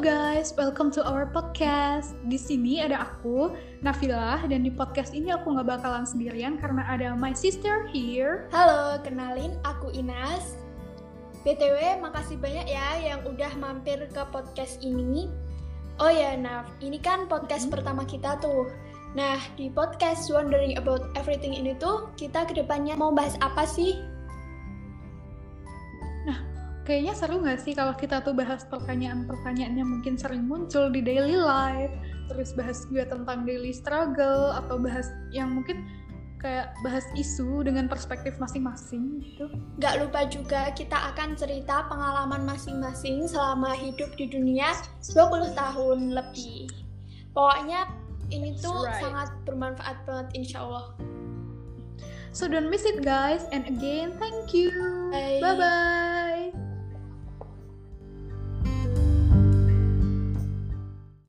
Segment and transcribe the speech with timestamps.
[0.00, 2.16] guys, welcome to our podcast.
[2.24, 3.52] Di sini ada aku,
[3.84, 8.48] Nafilah, dan di podcast ini aku nggak bakalan sendirian karena ada my sister here.
[8.48, 10.56] Halo, kenalin aku Inas.
[11.44, 15.28] BTW, makasih banyak ya yang udah mampir ke podcast ini.
[16.00, 18.72] Oh ya, Naf, ini kan podcast pertama kita tuh.
[19.12, 24.00] Nah, di podcast Wondering About Everything ini tuh, kita ke depannya mau bahas apa sih?
[26.90, 31.38] Kayaknya seru nggak sih kalau kita tuh bahas pertanyaan-pertanyaan yang mungkin sering muncul di daily
[31.38, 31.94] life,
[32.26, 35.86] terus bahas juga tentang daily struggle, atau bahas yang mungkin
[36.42, 39.46] kayak bahas isu dengan perspektif masing-masing gitu.
[39.78, 46.74] Gak lupa juga kita akan cerita pengalaman masing-masing selama hidup di dunia 20 tahun lebih.
[47.30, 47.86] Pokoknya
[48.34, 48.98] ini tuh right.
[48.98, 50.90] sangat bermanfaat banget insya Allah.
[52.34, 54.74] So don't miss it guys, and again thank you.
[55.14, 55.38] Bye.
[55.38, 56.09] Bye bye.